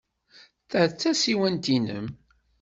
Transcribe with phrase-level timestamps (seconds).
[0.69, 2.05] Ta d tasiwant-nnem?